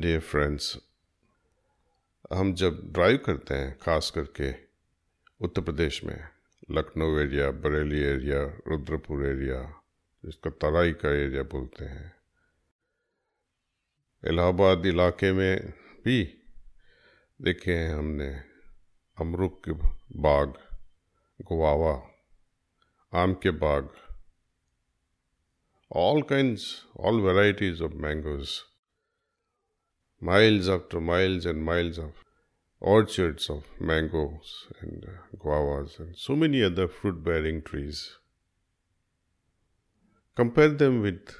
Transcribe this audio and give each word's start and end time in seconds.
Dear 0.00 0.20
friends 0.20 0.76
हम 2.32 2.52
जब 2.54 2.80
drive 2.92 3.16
करते 3.26 3.54
हैं 3.54 3.76
ख़ास 3.82 4.10
करके 4.14 4.52
उत्तर 5.40 5.62
प्रदेश 5.62 6.02
में 6.04 6.18
Lucknow 6.70 7.18
area 7.18 7.50
Bareilly 7.64 8.00
area 8.04 8.42
Rudrapur 8.68 9.26
area 9.26 9.60
जिसका 10.24 10.50
तराई 10.62 10.92
का 11.02 11.10
एरिया 11.22 11.42
बोलते 11.52 11.84
हैं 11.84 12.12
इलाहाबाद 14.22 14.86
इलाके 14.86 15.32
में 15.32 15.72
भी 16.04 16.22
देखे 17.40 17.72
हैं 17.72 17.94
हमने 17.94 18.28
अमरुक 19.18 19.60
के 19.64 19.72
बाग 20.20 20.58
गुआवा 21.40 21.94
आम 23.12 23.34
के 23.42 23.50
बाग 23.64 23.88
all 25.90 26.22
kinds, 26.22 26.84
all 26.94 27.18
varieties 27.18 27.80
of 27.80 27.94
mangoes. 27.94 28.64
Miles 30.19 30.69
after 30.69 31.01
miles 31.01 31.45
and 31.45 31.63
miles 31.63 31.97
of 31.97 32.11
orchards 32.79 33.49
of 33.49 33.63
mangoes 33.79 34.67
and 34.81 35.05
uh, 35.05 35.37
guavas 35.37 35.99
and 35.99 36.15
so 36.15 36.35
many 36.35 36.63
other 36.63 36.87
fruit 36.87 37.23
bearing 37.23 37.61
trees. 37.61 38.17
Compare 40.35 40.69
them 40.69 41.01
with 41.01 41.35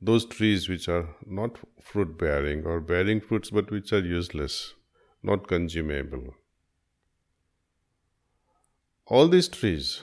those 0.00 0.24
trees 0.26 0.68
which 0.68 0.88
are 0.88 1.08
not 1.26 1.58
fruit 1.80 2.18
bearing 2.18 2.64
or 2.66 2.80
bearing 2.80 3.20
fruits 3.20 3.50
but 3.50 3.70
which 3.70 3.92
are 3.92 4.00
useless, 4.00 4.74
not 5.22 5.46
consumable. 5.46 6.34
All 9.06 9.28
these 9.28 9.48
trees, 9.48 10.02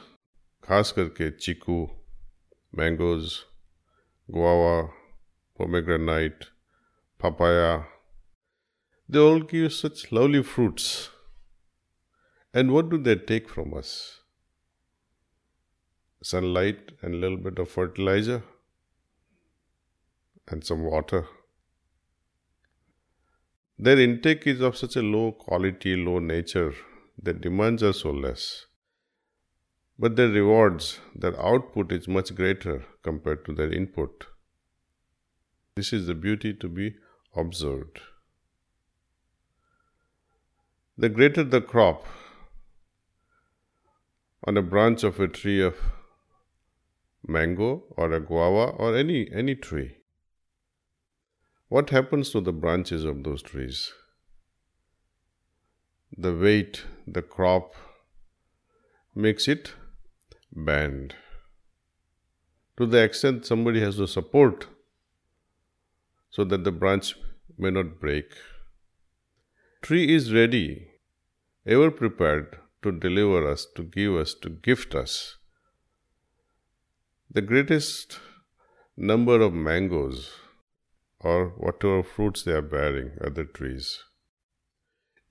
खास 0.64 0.92
करके 0.98 1.30
chikoo 1.40 1.90
mangoes, 2.76 3.46
guava, 4.32 4.90
pomegranate, 5.58 6.48
papaya. 7.25 7.85
They 9.09 9.19
all 9.19 9.41
give 9.41 9.73
such 9.73 10.01
lovely 10.13 10.43
fruits. 10.43 11.11
And 12.53 12.73
what 12.73 12.91
do 12.91 12.99
they 12.99 13.15
take 13.17 13.49
from 13.49 13.73
us? 13.75 13.93
Sunlight 16.23 16.93
and 17.03 17.15
a 17.15 17.19
little 17.19 17.39
bit 17.47 17.59
of 17.59 17.71
fertilizer 17.71 18.43
and 20.49 20.65
some 20.65 20.83
water. 20.85 21.27
Their 23.79 23.99
intake 23.99 24.47
is 24.47 24.61
of 24.61 24.77
such 24.77 24.97
a 24.97 25.03
low 25.03 25.33
quality, 25.33 25.97
low 25.97 26.19
nature, 26.19 26.75
their 27.21 27.35
demands 27.47 27.83
are 27.83 27.93
so 27.93 28.11
less. 28.11 28.67
But 29.99 30.17
their 30.17 30.29
rewards, 30.29 31.01
their 31.15 31.41
output 31.41 31.91
is 31.93 32.07
much 32.07 32.35
greater 32.35 32.85
compared 33.03 33.45
to 33.47 33.55
their 33.55 33.73
input. 33.73 34.27
This 35.77 35.93
is 35.93 36.07
the 36.07 36.15
beauty 36.15 36.53
to 36.55 36.69
be 36.69 36.95
observed. 37.37 38.01
The 40.97 41.09
greater 41.09 41.43
the 41.43 41.61
crop 41.61 42.07
on 44.45 44.57
a 44.57 44.63
branch 44.63 45.03
of 45.03 45.19
a 45.19 45.27
tree 45.27 45.61
of 45.61 45.77
mango 47.27 47.85
or 47.97 48.13
a 48.13 48.21
guava 48.21 48.73
or 48.77 48.97
any, 48.97 49.29
any 49.33 49.55
tree, 49.55 49.97
what 51.69 51.91
happens 51.91 52.31
to 52.31 52.41
the 52.41 52.53
branches 52.53 53.05
of 53.05 53.25
those 53.25 53.43
trees? 53.43 53.93
The 56.17 56.35
weight, 56.35 56.85
the 57.07 57.23
crop 57.23 57.75
makes 59.15 59.49
it 59.49 59.73
bend 60.53 61.17
to 62.77 62.87
the 62.87 63.03
extent 63.03 63.47
somebody 63.47 63.81
has 63.81 63.97
to 63.97 64.07
support 64.07 64.67
so 66.31 66.45
that 66.45 66.65
the 66.65 66.73
branch 66.73 67.15
may 67.59 67.71
not 67.71 68.01
break. 68.01 68.33
Tree 69.83 70.15
is 70.15 70.33
ready, 70.33 70.89
ever 71.67 71.91
prepared 71.91 72.59
to 72.83 72.93
deliver 72.93 73.51
us, 73.51 73.67
to 73.77 73.83
give 73.83 74.15
us, 74.15 74.35
to 74.35 74.51
gift 74.51 74.95
us 74.95 75.37
the 77.31 77.43
greatest 77.43 78.21
number 78.97 79.41
of 79.41 79.53
mangoes 79.53 80.31
or 81.19 81.49
whatever 81.57 82.03
fruits 82.03 82.45
they 82.45 82.53
are 82.53 82.63
bearing, 82.63 83.11
other 83.21 83.45
trees, 83.45 84.05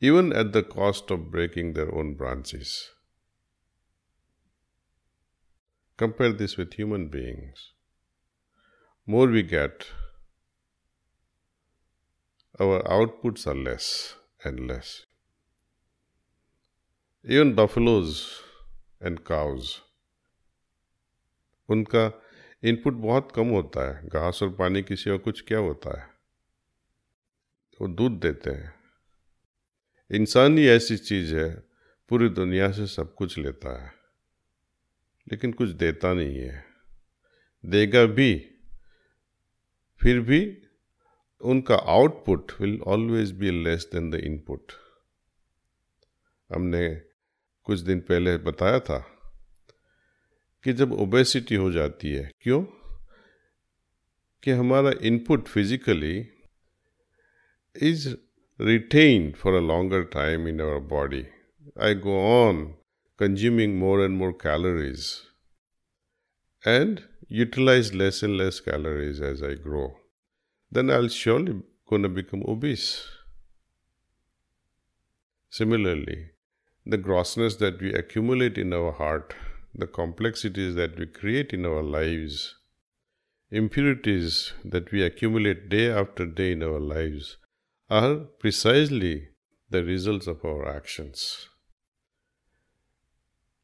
even 0.02 0.34
at 0.34 0.52
the 0.52 0.64
cost 0.64 1.12
of 1.12 1.32
breaking 1.32 1.74
their 1.74 1.94
own 1.96 2.14
branches. 2.14 2.90
Compare 5.96 6.34
this 6.34 6.58
with 6.58 6.74
human 6.74 7.08
beings. 7.08 7.72
More 9.06 9.28
we 9.28 9.44
get, 9.44 9.86
our 12.62 12.84
outputs 12.84 13.48
are 13.48 13.68
less 13.68 13.84
and 14.48 14.60
less. 14.60 14.88
Even 17.32 17.56
buffaloes 17.56 18.16
and 19.06 19.18
cows, 19.32 19.66
उनका 21.70 22.22
input 22.64 22.94
बहुत 22.94 23.32
कम 23.36 23.48
होता 23.48 23.98
है। 23.98 24.08
घास 24.08 24.44
और 24.44 24.54
पानी 24.54 24.84
की 24.84 24.96
सिवा 24.96 25.18
कुछ 25.18 25.42
क्या 25.42 25.60
होता 25.60 26.02
है? 26.02 26.10
वो 27.82 27.88
दूध 27.88 28.12
देते 28.12 28.50
हैं। 28.50 28.76
इंसान 30.12 30.58
ही 30.58 30.68
ऐसी 30.68 30.98
चीज़ 30.98 31.36
है 31.36 31.64
पूरी 32.10 32.30
दुनिया 32.30 32.72
से 32.72 32.88
सब 32.88 33.16
कुछ 33.16 33.38
लेता 33.38 33.86
है 33.86 33.94
लेकिन 35.32 35.52
कुछ 35.52 35.70
देता 35.70 36.14
नहीं 36.14 36.40
है। 36.40 36.66
देगा 37.66 38.06
भी 38.06 38.56
फिर 40.02 40.20
भी 40.20 40.63
उनका 41.44 41.76
output 41.76 42.52
will 42.62 42.82
always 42.82 43.32
be 43.32 43.64
less 43.64 43.90
than 43.94 44.12
the 44.12 44.16
input 44.16 44.72
हमने 46.56 46.96
कुछ 47.64 47.80
दिन 47.80 48.00
पहले 48.00 48.38
बताया 48.38 48.80
था 48.80 49.06
कि 50.64 50.74
जब 50.74 50.94
ओबेसिटी 50.94 51.56
हो 51.56 51.72
जाती 51.72 52.12
है 52.12 52.32
क्यों? 52.42 52.64
कि 54.44 54.52
हमारा 54.52 54.92
input 55.02 55.48
physically 55.48 56.28
is 57.82 58.16
retain 58.62 59.32
for 59.32 59.54
a 59.54 59.60
longer 59.60 60.04
time 60.04 60.48
in 60.48 60.62
our 60.62 60.80
body 60.80 61.26
I 61.82 61.96
go 61.96 62.20
on 62.20 62.76
consuming 63.20 63.80
more 63.80 64.06
and 64.06 64.18
more 64.18 64.34
calories 64.34 65.22
and 66.66 67.04
utilize 67.30 67.94
less 67.94 68.24
and 68.24 68.38
less 68.38 68.60
calories 68.60 69.22
as 69.22 69.44
I 69.44 69.54
grow, 69.54 69.96
then 70.73 70.91
I'll 70.91 71.09
surely 71.09 71.63
gonna 71.89 72.09
become 72.09 72.43
obese. 72.47 73.07
Similarly, 75.51 76.31
the 76.85 76.99
grossness 76.99 77.57
that 77.57 77.81
we 77.81 77.93
accumulate 77.93 78.59
in 78.59 78.73
our 78.73 78.93
heart, 78.93 79.35
the 79.75 79.87
complexities 79.87 80.75
that 80.75 80.99
we 80.99 81.07
create 81.07 81.53
in 81.53 81.65
our 81.65 81.83
lives, 81.83 82.57
impurities 83.51 84.53
that 84.65 84.93
we 84.93 85.03
accumulate 85.03 85.69
day 85.69 85.91
after 85.91 86.27
day 86.27 86.53
in 86.53 86.63
our 86.63 86.81
lives 86.81 87.39
are 87.89 88.17
precisely 88.17 89.29
the 89.71 89.83
results 89.85 90.27
of 90.27 90.45
our 90.45 90.69
actions. 90.77 91.49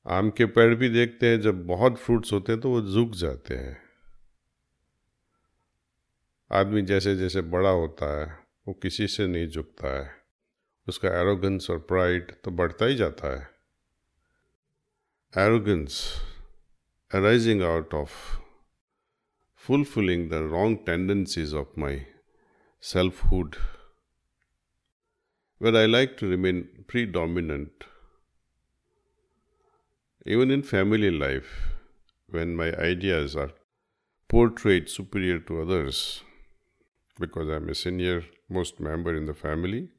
आम 0.06 0.30
के 0.30 0.46
पेड़ 0.46 0.74
भी 0.74 0.88
देखते 0.88 1.26
हैं 1.26 1.40
जब 1.40 1.66
बहुत 1.66 1.98
fruits 1.98 2.32
होते 2.32 2.52
हैं 2.52 2.60
तो 2.60 2.70
वो 2.70 2.80
झुक 2.80 3.14
जाते 3.16 3.54
हैं 3.54 3.76
आदमी 6.51 6.81
जैसे 6.81 7.15
जैसे 7.15 7.41
बड़ा 7.41 7.69
होता 7.69 8.05
है, 8.19 8.25
वो 8.67 8.73
किसी 8.73 9.07
से 9.07 9.27
नहीं 9.27 9.47
झुकता 9.47 9.87
है। 9.87 10.11
उसका 10.87 11.09
एरोगेंस 11.09 11.69
और 11.69 11.79
प्राइड 11.79 12.31
तो 12.43 12.51
बढ़ता 12.51 12.85
ही 12.85 12.95
जाता 12.95 13.27
है। 13.39 13.49
Arrogance 15.45 16.01
arising 17.11 17.61
out 17.63 17.93
of 17.93 18.13
fulfilling 19.63 20.29
the 20.29 20.33
wrong 20.33 20.77
tendencies 20.85 21.53
of 21.53 21.79
my 21.79 22.01
selfhood 22.83 23.55
where 25.61 25.75
I 25.75 25.87
like 25.87 26.15
to 26.19 26.29
remain 26.29 26.61
predominant 27.05 27.83
even 30.27 30.51
in 30.51 30.61
family 30.61 31.17
life 31.19 31.51
when 32.29 32.55
my 32.55 32.71
ideas 32.71 33.37
are 33.37 33.47
portrayed 34.29 34.87
superior 34.87 35.37
to 35.37 35.61
others 35.61 36.01
because 37.19 37.49
I'm 37.49 37.69
a 37.69 37.75
senior 37.75 38.23
most 38.47 38.79
member 38.79 39.15
in 39.15 39.25
the 39.25 39.33
family, 39.33 39.89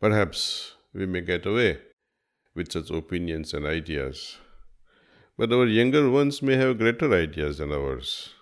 perhaps 0.00 0.74
we 0.92 1.06
may 1.06 1.22
get 1.22 1.46
away 1.46 1.78
with 2.54 2.70
such 2.70 2.90
opinions 2.90 3.54
and 3.54 3.66
ideas. 3.66 4.38
But 5.36 5.52
our 5.52 5.66
younger 5.66 6.08
ones 6.10 6.42
may 6.42 6.56
have 6.56 6.78
greater 6.78 7.12
ideas 7.12 7.58
than 7.58 7.72
ours. 7.72 8.34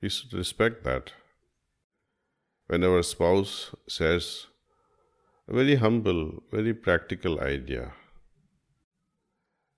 We 0.00 0.08
should 0.08 0.32
respect 0.32 0.84
that. 0.84 1.12
When 2.68 2.84
our 2.84 3.02
spouse 3.02 3.74
says 3.86 4.46
a 5.46 5.54
very 5.54 5.74
humble, 5.74 6.42
very 6.50 6.72
practical 6.72 7.40
idea, 7.40 7.92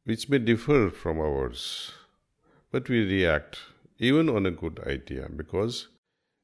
which 0.04 0.28
may 0.28 0.38
differ 0.38 0.90
from 0.90 1.18
ours, 1.18 1.92
but 2.70 2.88
we 2.88 3.00
react 3.04 3.58
even 3.98 4.28
on 4.28 4.46
a 4.46 4.50
good 4.50 4.78
idea 4.86 5.28
because 5.34 5.88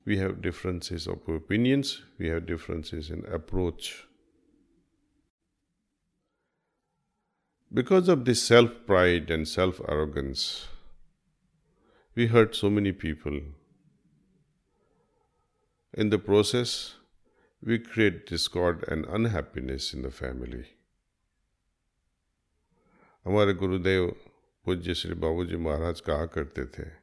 we 0.05 0.17
have 0.17 0.41
differences 0.41 1.07
of 1.07 1.27
opinions, 1.27 2.03
we 2.19 2.27
have 2.27 2.45
differences 2.45 3.09
in 3.09 3.25
approach. 3.25 4.05
Because 7.73 8.07
of 8.07 8.25
this 8.25 8.41
self 8.43 8.71
pride 8.85 9.31
and 9.31 9.47
self 9.47 9.81
arrogance, 9.87 10.67
we 12.15 12.27
hurt 12.27 12.55
so 12.55 12.69
many 12.69 12.91
people. 12.91 13.39
In 15.93 16.09
the 16.09 16.19
process, 16.19 16.95
we 17.61 17.79
create 17.79 18.25
discord 18.27 18.85
and 18.87 19.05
unhappiness 19.05 19.93
in 19.93 20.01
the 20.03 20.11
family. 20.11 20.65
हमारे 23.25 23.53
गुरुदेव 23.59 24.07
पूज्य 24.65 24.93
श्री 24.93 25.13
बाबू 25.21 25.45
जी 25.45 25.57
महाराज 25.57 26.01
कहा 26.07 26.25
करते 26.33 26.65
थे 26.75 26.98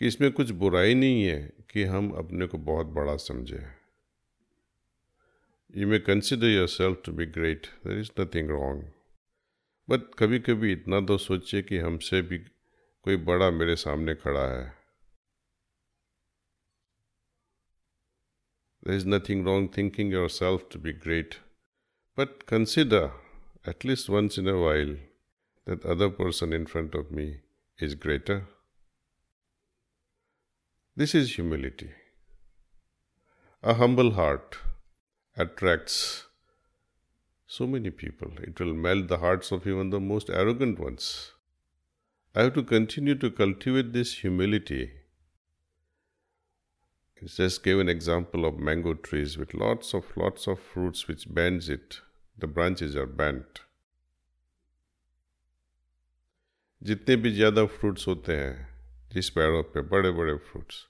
कि 0.00 0.06
इसमें 0.06 0.30
कुछ 0.32 0.50
बुराई 0.50 0.94
नहीं 0.94 1.22
है 1.24 1.40
कि 1.70 1.84
हम 1.84 2.10
अपने 2.18 2.46
को 2.46 2.58
बहुत 2.58 2.86
बड़ा 2.94 3.16
समझें। 3.16 3.72
You 5.74 5.86
may 5.88 5.98
consider 5.98 6.46
yourself 6.68 7.02
to 7.04 7.12
be 7.12 7.26
great 7.26 7.66
there 7.86 7.98
is 7.98 8.10
nothing 8.20 8.50
wrong 8.50 8.90
but 9.88 10.14
कभी 10.18 10.38
कभी 10.38 10.72
इतना 10.72 11.00
तो 11.00 11.18
सोचिए 11.18 11.62
कि 11.62 11.78
हमसे 11.78 12.20
भी 12.22 12.38
कोई 12.38 13.16
बड़ा 13.24 13.50
मेरे 13.50 13.76
सामने 13.76 14.14
खड़ा 14.14 14.46
है। 14.48 14.64
There 18.82 18.96
is 18.96 19.06
nothing 19.08 19.46
wrong 19.46 19.68
thinking 19.76 20.12
yourself 20.30 20.66
to 20.72 20.78
be 20.78 20.92
great 21.04 21.34
but 22.18 22.42
consider 22.48 23.10
at least 23.68 24.10
once 24.10 24.38
in 24.38 24.48
a 24.48 24.54
while 24.64 24.94
that 25.66 25.86
other 25.86 26.08
person 26.18 26.52
in 26.52 26.64
front 26.64 26.96
of 26.96 27.12
me 27.14 27.28
is 27.78 27.96
greater 27.96 28.53
This 30.95 31.15
is 31.15 31.35
humility. 31.35 31.91
A 33.63 33.73
humble 33.73 34.11
heart 34.11 34.57
attracts 35.35 36.25
so 37.47 37.65
many 37.65 37.89
people. 37.89 38.31
It 38.41 38.59
will 38.59 38.73
melt 38.73 39.07
the 39.07 39.17
hearts 39.17 39.51
of 39.51 39.65
even 39.65 39.89
the 39.89 39.99
most 39.99 40.29
arrogant 40.29 40.79
ones. 40.79 41.31
I 42.35 42.43
have 42.43 42.53
to 42.53 42.63
continue 42.63 43.15
to 43.15 43.31
cultivate 43.31 43.93
this 43.93 44.13
humility. 44.19 44.91
It 47.21 47.27
just 47.27 47.63
gave 47.63 47.79
an 47.79 47.89
example 47.89 48.45
of 48.45 48.59
mango 48.59 48.93
trees 48.93 49.37
with 49.37 49.53
lots 49.53 49.93
of 49.93 50.05
lots 50.15 50.47
of 50.47 50.59
fruits 50.59 51.07
which 51.07 51.33
bends 51.33 51.69
it. 51.69 52.01
The 52.37 52.47
branches 52.47 52.95
are 52.95 53.07
bent. 53.07 53.61
जितने 56.83 57.15
भी 57.15 57.31
ज़्यादा 57.31 57.65
fruits 57.65 58.07
होते 58.07 58.35
हैं 58.37 58.72
जिस 59.14 59.30
पेड़ों 59.30 59.62
पे 59.62 59.80
बड़े 59.80 60.10
बड़े 60.10 60.34
फ्रूट्स 60.34 60.86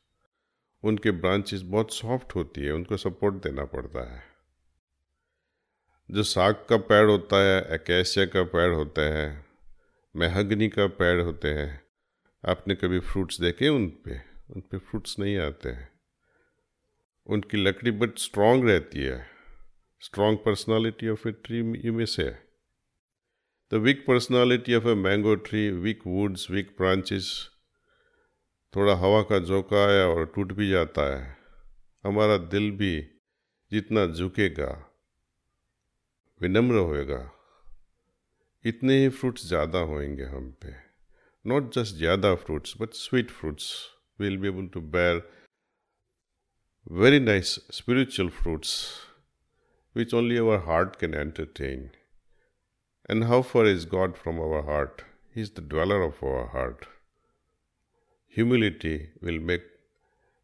उनके 0.82 1.10
ब्रांचेस 1.10 1.60
बहुत 1.62 1.92
सॉफ्ट 1.94 2.34
होती 2.34 2.60
है, 2.60 2.72
उनको 2.72 2.96
सपोर्ट 2.96 3.34
देना 3.34 3.64
पड़ता 3.64 4.14
है। 4.14 4.22
जो 6.10 6.22
साग 6.22 6.54
का 6.68 6.76
पेड़ 6.76 7.10
होता 7.10 7.36
है 7.36 7.74
एकेशिया 7.74 8.26
का 8.26 8.42
पेड़ 8.42 8.74
होता 8.74 9.02
है 9.02 9.46
महगनी 10.16 10.68
का 10.68 10.86
पेड़ 10.86 11.20
होते 11.20 11.48
हैं, 11.48 11.82
आपने 12.44 12.74
कभी 12.74 13.00
फ्रूट्स 13.00 13.40
देखे 13.40 13.68
उन 13.68 13.88
पे? 13.88 14.18
उन 14.50 14.60
पे 14.60 14.78
फ्रूट्स 14.78 15.18
नहीं 15.18 15.36
आते 15.38 15.68
हैं। 15.68 15.88
उनकी 17.26 17.56
लकड़ी 17.56 17.90
बट 17.90 18.18
स्ट्रांग 18.18 18.64
रहती 18.64 18.98
है। 18.98 19.26
Strong 20.00 20.36
personality 20.36 21.08
of 21.08 21.28
a 21.28 21.32
tree 21.32 21.90
में 21.90 22.06
से 22.06 22.30
the 23.70 23.74
weak 23.74 24.04
personality 24.06 24.74
of 24.74 24.88
a 24.88 24.94
mango 24.94 25.34
tree 25.34 25.70
weak 25.70 26.00
woods 26.06 26.50
weak 26.50 26.74
branches 26.78 27.50
थोड़ा 28.74 28.94
हवा 28.96 29.20
का 29.22 29.38
झोंका 29.38 29.84
आया 29.86 30.06
और 30.06 30.24
टूट 30.34 30.52
भी 30.52 30.68
जाता 30.70 31.02
है। 31.14 31.36
हमारा 32.04 32.36
दिल 32.52 32.70
भी 32.76 32.94
जितना 33.72 34.06
झुकेगा, 34.06 34.70
विनम्र 36.40 36.78
होएगा, 36.78 37.20
इतने 38.64 38.98
ही 38.98 39.08
फ्रूट्स 39.10 39.46
ज़्यादा 39.48 39.78
होंगे 39.90 40.24
हम 40.26 40.50
पे। 40.62 40.72
नॉट 41.44 41.72
जस्ट 41.74 41.96
ज़्यादा 41.96 42.34
fruits 42.34 42.74
but 42.80 42.94
sweet 42.94 43.30
fruits 43.30 43.70
will 44.20 44.36
be 44.38 44.48
able 44.48 44.66
to 44.74 44.80
bear 44.92 45.22
very 46.92 47.20
nice 47.20 47.54
spiritual 47.72 48.28
fruits 48.32 48.72
which 49.96 50.14
only 50.14 50.36
our 50.36 50.58
heart 50.66 50.96
can 50.96 51.14
entertain 51.14 51.90
and 53.10 53.24
how 53.24 53.42
far 53.42 53.66
is 53.66 53.86
God 53.88 54.14
from 54.14 54.38
our 54.40 54.64
heart 54.70 55.02
he 55.36 55.42
is 55.42 55.52
the 55.56 55.68
dweller 55.68 56.06
of 56.06 56.24
our 56.24 56.46
heart 56.54 56.84
Humility 58.36 59.10
will 59.22 59.38
make 59.38 59.62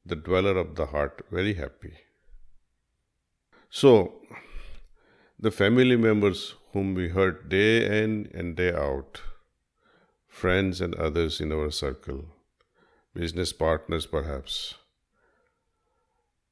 the 0.07 0.15
dweller 0.15 0.57
of 0.57 0.77
the 0.77 0.87
heart 0.87 1.23
very 1.29 1.55
happy. 1.55 1.95
So, 3.69 4.21
the 5.41 5.51
family 5.51 5.97
members 5.97 6.55
whom 6.73 6.95
we 6.95 7.09
hurt 7.09 7.49
day 7.49 8.03
in 8.03 8.31
and 8.33 8.55
day 8.55 8.73
out, 8.73 9.23
friends 10.29 10.81
and 10.81 10.95
others 10.95 11.41
in 11.41 11.51
our 11.51 11.73
circle, 11.73 12.27
business 13.13 13.53
partners 13.53 14.07
perhaps. 14.07 14.77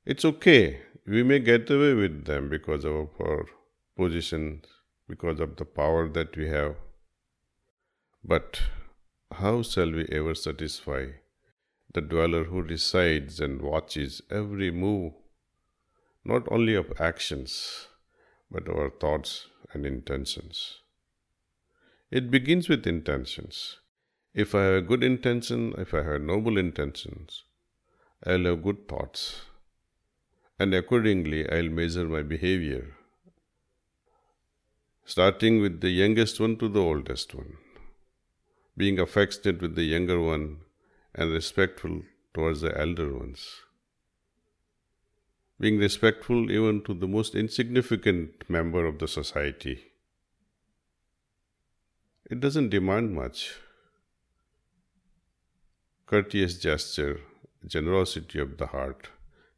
It's 0.05 0.25
okay. 0.25 0.81
We 1.07 1.23
may 1.23 1.39
get 1.39 1.71
away 1.71 1.95
with 1.95 2.25
them 2.25 2.49
because 2.49 2.85
of 2.85 3.11
our 3.21 3.47
position, 3.97 4.63
because 5.09 5.39
of 5.39 5.55
the 5.55 5.65
power 5.65 6.09
that 6.09 6.37
we 6.37 6.49
have. 6.49 6.75
But 8.25 8.61
how 9.31 9.63
shall 9.63 9.93
we 9.93 10.07
ever 10.11 10.35
satisfy 10.35 11.07
the 11.95 12.01
dweller 12.01 12.45
who 12.45 12.63
resides 12.63 13.41
and 13.41 13.63
watches 13.63 14.21
every 14.31 14.71
move, 14.71 15.13
not 16.25 16.43
only 16.51 16.75
of 16.75 16.93
actions, 17.01 17.89
but 18.51 18.69
our 18.69 18.91
thoughts 18.91 19.47
and 19.73 19.87
intentions. 19.87 20.81
It 22.11 22.31
begins 22.31 22.69
with 22.69 22.87
intentions. 22.87 23.79
If 24.35 24.55
I 24.55 24.65
have 24.65 24.75
a 24.75 24.83
good 24.83 25.03
intention, 25.03 25.75
if 25.79 25.95
I 25.95 26.03
have 26.03 26.21
noble 26.21 26.59
intentions, 26.59 27.45
I'll 28.25 28.45
have 28.45 28.63
good 28.63 28.87
thoughts. 28.89 29.43
And 30.59 30.75
accordingly, 30.75 31.49
I'll 31.51 31.69
measure 31.69 32.07
my 32.07 32.23
behavior, 32.23 32.97
starting 35.05 35.61
with 35.61 35.81
the 35.81 35.91
youngest 35.91 36.41
one 36.41 36.57
to 36.59 36.69
the 36.69 36.81
oldest 36.81 37.35
one, 37.35 37.57
being 38.77 38.99
affectionate 38.99 39.63
with 39.63 39.75
the 39.75 39.85
younger 39.85 40.21
one 40.21 40.59
and 41.19 41.31
respectful 41.33 42.03
towards 42.33 42.63
the 42.63 42.73
elder 42.85 43.09
ones 43.13 43.43
being 45.61 45.79
respectful 45.79 46.51
even 46.51 46.83
to 46.83 46.95
the 46.95 47.09
most 47.09 47.35
insignificant 47.35 48.49
member 48.49 48.87
of 48.87 48.99
the 48.99 49.09
society. 49.09 49.87
It 52.31 52.41
doesn't 52.41 52.69
demand 52.69 53.13
much. 53.13 53.55
Courteous 56.07 56.59
gesture, 56.59 57.21
generosity 57.67 58.39
of 58.39 58.57
the 58.59 58.67
heart 58.67 59.09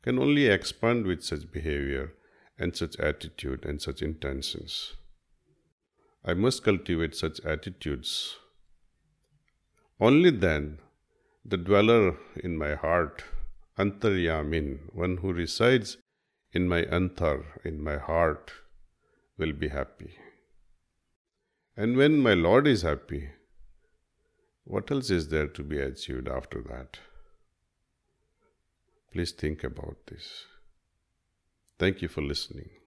can 0.03 0.19
only 0.19 0.47
expand 0.47 1.07
with 1.07 1.23
such 1.23 1.53
behavior 1.53 2.15
and 2.59 2.75
such 2.75 2.99
attitude 2.99 3.65
and 3.65 3.83
such 3.83 4.01
intentions. 4.01 4.95
I 6.25 6.35
must 6.35 6.65
cultivate 6.65 7.15
such 7.15 7.41
attitudes. 7.45 8.37
Only 10.01 10.31
then 10.31 10.79
the 11.45 11.57
dweller 11.57 12.17
in 12.37 12.57
my 12.57 12.75
heart 12.75 13.25
Antaryamin, 13.81 14.93
one 14.93 15.17
who 15.19 15.33
resides 15.33 15.97
in 16.53 16.69
my 16.69 16.83
antar, 16.83 17.61
in 17.65 17.83
my 17.83 17.97
heart, 17.97 18.53
will 19.39 19.53
be 19.53 19.69
happy. 19.69 20.19
And 21.77 21.97
when 21.97 22.19
my 22.19 22.35
Lord 22.35 22.67
is 22.67 22.83
happy, 22.83 23.31
what 24.65 24.91
else 24.91 25.09
is 25.09 25.29
there 25.29 25.47
to 25.47 25.63
be 25.63 25.79
achieved 25.79 26.29
after 26.29 26.61
that? 26.63 26.99
Please 29.13 29.33
think 29.33 29.65
about 29.65 29.97
this. 30.09 30.45
Thank 31.79 32.03
you 32.03 32.09
for 32.09 32.21
listening. 32.21 32.80